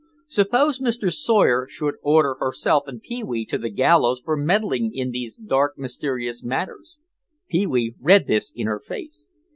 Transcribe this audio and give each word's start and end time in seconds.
Suppose 0.27 0.79
Mr. 0.79 1.13
Sawyer 1.13 1.67
should 1.69 1.93
order 2.01 2.33
herself 2.39 2.87
and 2.87 2.99
Pee 3.03 3.23
wee 3.23 3.45
to 3.45 3.59
the 3.59 3.69
gallows 3.69 4.19
for 4.19 4.35
meddling 4.35 4.91
in 4.91 5.11
these 5.11 5.35
dark, 5.37 5.77
mysterious 5.77 6.43
matters. 6.43 6.97
Pee 7.49 7.67
wee 7.67 7.93
read 7.99 8.25
this 8.25 8.51
in 8.55 8.65
her 8.65 8.79
face. 8.79 9.29